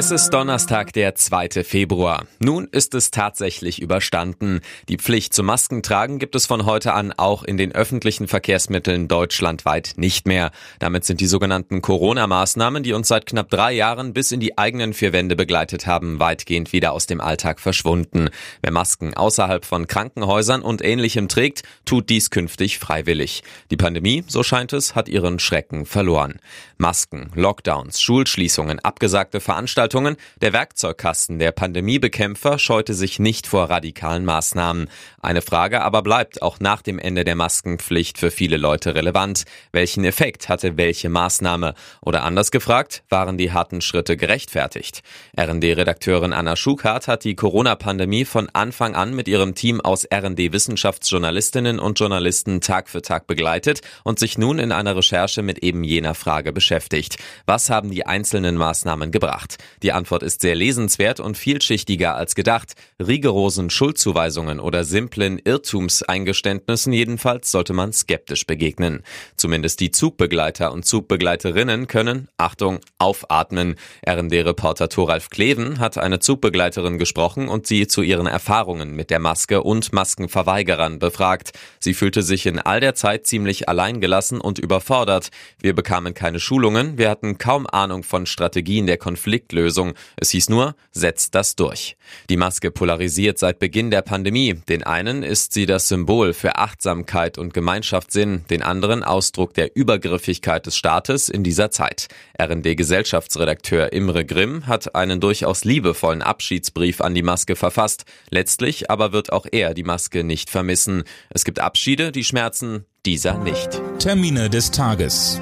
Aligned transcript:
Es 0.00 0.12
ist 0.12 0.30
Donnerstag, 0.30 0.92
der 0.92 1.16
2. 1.16 1.64
Februar. 1.64 2.24
Nun 2.38 2.68
ist 2.70 2.94
es 2.94 3.10
tatsächlich 3.10 3.82
überstanden. 3.82 4.60
Die 4.88 4.96
Pflicht 4.96 5.34
zum 5.34 5.46
Maskentragen 5.46 6.20
gibt 6.20 6.36
es 6.36 6.46
von 6.46 6.66
heute 6.66 6.92
an 6.94 7.12
auch 7.16 7.42
in 7.42 7.56
den 7.56 7.72
öffentlichen 7.72 8.28
Verkehrsmitteln 8.28 9.08
deutschlandweit 9.08 9.94
nicht 9.96 10.28
mehr. 10.28 10.52
Damit 10.78 11.04
sind 11.04 11.20
die 11.20 11.26
sogenannten 11.26 11.82
Corona-Maßnahmen, 11.82 12.84
die 12.84 12.92
uns 12.92 13.08
seit 13.08 13.26
knapp 13.26 13.50
drei 13.50 13.72
Jahren 13.72 14.12
bis 14.12 14.30
in 14.30 14.38
die 14.38 14.56
eigenen 14.56 14.94
vier 14.94 15.12
Wände 15.12 15.34
begleitet 15.34 15.88
haben, 15.88 16.20
weitgehend 16.20 16.72
wieder 16.72 16.92
aus 16.92 17.08
dem 17.08 17.20
Alltag 17.20 17.58
verschwunden. 17.58 18.28
Wer 18.62 18.70
Masken 18.70 19.14
außerhalb 19.14 19.64
von 19.64 19.88
Krankenhäusern 19.88 20.62
und 20.62 20.80
ähnlichem 20.80 21.26
trägt, 21.26 21.64
tut 21.84 22.08
dies 22.08 22.30
künftig 22.30 22.78
freiwillig. 22.78 23.42
Die 23.72 23.76
Pandemie, 23.76 24.22
so 24.28 24.44
scheint 24.44 24.72
es, 24.72 24.94
hat 24.94 25.08
ihren 25.08 25.40
Schrecken 25.40 25.86
verloren. 25.86 26.38
Masken, 26.76 27.32
Lockdowns, 27.34 28.00
Schulschließungen, 28.00 28.78
abgesagte 28.78 29.40
Veranstaltungen, 29.40 29.87
Veranstaltungen, 29.88 30.16
der 30.42 30.52
Werkzeugkasten 30.52 31.38
der 31.38 31.52
Pandemiebekämpfer 31.52 32.58
scheute 32.58 32.92
sich 32.92 33.18
nicht 33.18 33.46
vor 33.46 33.70
radikalen 33.70 34.24
Maßnahmen. 34.24 34.90
Eine 35.22 35.40
Frage 35.40 35.82
aber 35.82 36.02
bleibt 36.02 36.42
auch 36.42 36.60
nach 36.60 36.82
dem 36.82 36.98
Ende 36.98 37.24
der 37.24 37.34
Maskenpflicht 37.34 38.18
für 38.18 38.30
viele 38.30 38.58
Leute 38.58 38.94
relevant. 38.94 39.44
Welchen 39.72 40.04
Effekt 40.04 40.48
hatte 40.48 40.76
welche 40.76 41.08
Maßnahme? 41.08 41.74
Oder 42.02 42.22
anders 42.22 42.50
gefragt, 42.50 43.02
waren 43.08 43.38
die 43.38 43.52
harten 43.52 43.80
Schritte 43.80 44.16
gerechtfertigt? 44.16 45.02
RD-Redakteurin 45.38 46.32
Anna 46.32 46.54
Schukart 46.54 47.08
hat 47.08 47.24
die 47.24 47.34
Corona-Pandemie 47.34 48.26
von 48.26 48.48
Anfang 48.52 48.94
an 48.94 49.14
mit 49.14 49.26
ihrem 49.26 49.54
Team 49.54 49.80
aus 49.80 50.06
RD-Wissenschaftsjournalistinnen 50.12 51.78
und 51.78 51.98
Journalisten 51.98 52.60
Tag 52.60 52.90
für 52.90 53.02
Tag 53.02 53.26
begleitet 53.26 53.80
und 54.04 54.18
sich 54.18 54.36
nun 54.36 54.58
in 54.58 54.72
einer 54.72 54.96
Recherche 54.96 55.42
mit 55.42 55.60
eben 55.60 55.82
jener 55.82 56.14
Frage 56.14 56.52
beschäftigt. 56.52 57.16
Was 57.46 57.70
haben 57.70 57.90
die 57.90 58.04
einzelnen 58.04 58.56
Maßnahmen 58.56 59.10
gebracht? 59.10 59.56
Die 59.82 59.92
Antwort 59.92 60.24
ist 60.24 60.40
sehr 60.40 60.56
lesenswert 60.56 61.20
und 61.20 61.36
vielschichtiger 61.36 62.16
als 62.16 62.34
gedacht. 62.34 62.74
Rigorosen 62.98 63.70
Schuldzuweisungen 63.70 64.58
oder 64.58 64.82
simplen 64.82 65.38
Irrtumseingeständnissen 65.38 66.92
jedenfalls 66.92 67.52
sollte 67.52 67.72
man 67.74 67.92
skeptisch 67.92 68.44
begegnen. 68.44 69.04
Zumindest 69.36 69.78
die 69.78 69.92
Zugbegleiter 69.92 70.72
und 70.72 70.84
Zugbegleiterinnen 70.84 71.86
können, 71.86 72.28
Achtung, 72.38 72.80
aufatmen. 72.98 73.76
RND-Reporter 74.06 74.88
Thoralf 74.88 75.30
Kleven 75.30 75.78
hat 75.78 75.96
eine 75.96 76.18
Zugbegleiterin 76.18 76.98
gesprochen 76.98 77.48
und 77.48 77.68
sie 77.68 77.86
zu 77.86 78.02
ihren 78.02 78.26
Erfahrungen 78.26 78.96
mit 78.96 79.10
der 79.10 79.20
Maske 79.20 79.62
und 79.62 79.92
Maskenverweigerern 79.92 80.98
befragt. 80.98 81.52
Sie 81.78 81.94
fühlte 81.94 82.22
sich 82.22 82.46
in 82.46 82.58
all 82.58 82.80
der 82.80 82.96
Zeit 82.96 83.26
ziemlich 83.26 83.68
alleingelassen 83.68 84.40
und 84.40 84.58
überfordert. 84.58 85.28
Wir 85.60 85.74
bekamen 85.74 86.14
keine 86.14 86.40
Schulungen, 86.40 86.98
wir 86.98 87.10
hatten 87.10 87.38
kaum 87.38 87.66
Ahnung 87.68 88.02
von 88.02 88.26
Strategien 88.26 88.86
der 88.86 88.96
Konfliktlösung 88.96 89.67
Lösung. 89.68 89.92
Es 90.16 90.30
hieß 90.30 90.48
nur, 90.48 90.74
setzt 90.92 91.34
das 91.34 91.54
durch. 91.54 91.96
Die 92.30 92.38
Maske 92.38 92.70
polarisiert 92.70 93.38
seit 93.38 93.58
Beginn 93.58 93.90
der 93.90 94.00
Pandemie. 94.00 94.54
Den 94.66 94.82
einen 94.82 95.22
ist 95.22 95.52
sie 95.52 95.66
das 95.66 95.88
Symbol 95.88 96.32
für 96.32 96.56
Achtsamkeit 96.56 97.36
und 97.36 97.52
Gemeinschaftssinn, 97.52 98.46
den 98.48 98.62
anderen 98.62 99.04
Ausdruck 99.04 99.52
der 99.52 99.76
Übergriffigkeit 99.76 100.64
des 100.64 100.76
Staates 100.76 101.28
in 101.28 101.44
dieser 101.44 101.70
Zeit. 101.70 102.08
RND-Gesellschaftsredakteur 102.40 103.92
Imre 103.92 104.24
Grimm 104.24 104.66
hat 104.66 104.94
einen 104.94 105.20
durchaus 105.20 105.64
liebevollen 105.64 106.22
Abschiedsbrief 106.22 107.02
an 107.02 107.14
die 107.14 107.22
Maske 107.22 107.54
verfasst. 107.54 108.04
Letztlich 108.30 108.90
aber 108.90 109.12
wird 109.12 109.32
auch 109.32 109.44
er 109.52 109.74
die 109.74 109.82
Maske 109.82 110.24
nicht 110.24 110.48
vermissen. 110.48 111.04
Es 111.28 111.44
gibt 111.44 111.60
Abschiede, 111.60 112.10
die 112.10 112.24
schmerzen, 112.24 112.86
dieser 113.04 113.36
nicht. 113.36 113.82
Termine 113.98 114.48
des 114.48 114.70
Tages. 114.70 115.38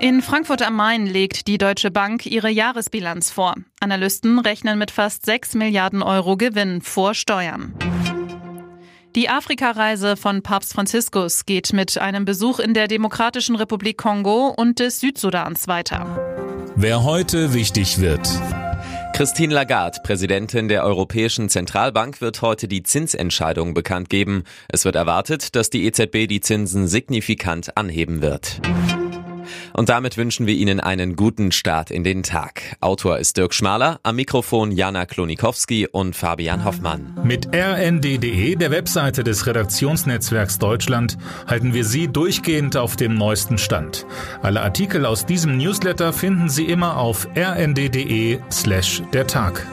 In 0.00 0.22
Frankfurt 0.22 0.62
am 0.62 0.76
Main 0.76 1.06
legt 1.06 1.46
die 1.46 1.58
Deutsche 1.58 1.90
Bank 1.90 2.24
ihre 2.24 2.48
Jahresbilanz 2.48 3.30
vor. 3.30 3.54
Analysten 3.80 4.38
rechnen 4.38 4.78
mit 4.78 4.90
fast 4.90 5.26
6 5.26 5.56
Milliarden 5.56 6.02
Euro 6.02 6.38
Gewinn 6.38 6.80
vor 6.80 7.12
Steuern. 7.12 7.74
Die 9.14 9.28
Afrikareise 9.28 10.16
von 10.16 10.40
Papst 10.40 10.72
Franziskus 10.72 11.44
geht 11.44 11.74
mit 11.74 11.98
einem 11.98 12.24
Besuch 12.24 12.60
in 12.60 12.72
der 12.72 12.88
Demokratischen 12.88 13.56
Republik 13.56 13.98
Kongo 13.98 14.54
und 14.56 14.78
des 14.78 15.00
Südsudans 15.00 15.68
weiter. 15.68 16.06
Wer 16.76 17.04
heute 17.04 17.52
wichtig 17.52 18.00
wird. 18.00 18.26
Christine 19.12 19.52
Lagarde, 19.52 19.98
Präsidentin 20.02 20.68
der 20.68 20.82
Europäischen 20.82 21.50
Zentralbank, 21.50 22.22
wird 22.22 22.40
heute 22.40 22.68
die 22.68 22.82
Zinsentscheidung 22.82 23.74
bekannt 23.74 24.08
geben. 24.08 24.44
Es 24.68 24.86
wird 24.86 24.96
erwartet, 24.96 25.54
dass 25.56 25.68
die 25.68 25.84
EZB 25.84 26.26
die 26.26 26.40
Zinsen 26.40 26.88
signifikant 26.88 27.76
anheben 27.76 28.22
wird. 28.22 28.62
Und 29.72 29.88
damit 29.88 30.16
wünschen 30.16 30.46
wir 30.46 30.54
Ihnen 30.54 30.80
einen 30.80 31.16
guten 31.16 31.52
Start 31.52 31.90
in 31.90 32.04
den 32.04 32.22
Tag. 32.22 32.76
Autor 32.80 33.18
ist 33.18 33.36
Dirk 33.36 33.54
Schmaler, 33.54 34.00
am 34.02 34.16
Mikrofon 34.16 34.72
Jana 34.72 35.06
Klonikowski 35.06 35.86
und 35.86 36.16
Fabian 36.16 36.64
Hoffmann. 36.64 37.18
Mit 37.24 37.48
rnd.de, 37.54 38.56
der 38.56 38.70
Webseite 38.70 39.24
des 39.24 39.46
Redaktionsnetzwerks 39.46 40.58
Deutschland, 40.58 41.18
halten 41.46 41.74
wir 41.74 41.84
Sie 41.84 42.08
durchgehend 42.08 42.76
auf 42.76 42.96
dem 42.96 43.14
neuesten 43.14 43.58
Stand. 43.58 44.06
Alle 44.42 44.62
Artikel 44.62 45.06
aus 45.06 45.26
diesem 45.26 45.56
Newsletter 45.56 46.12
finden 46.12 46.48
Sie 46.48 46.64
immer 46.64 46.96
auf 46.96 47.28
rnd.de 47.36 48.38
slash 48.50 49.02
der 49.12 49.26
Tag. 49.26 49.66